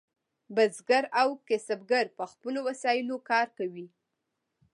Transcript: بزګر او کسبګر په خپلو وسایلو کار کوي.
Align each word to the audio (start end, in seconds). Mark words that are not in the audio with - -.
بزګر 0.55 1.03
او 1.21 1.29
کسبګر 1.47 2.05
په 2.17 2.23
خپلو 2.31 2.59
وسایلو 2.67 3.15
کار 3.29 3.47
کوي. 3.57 3.87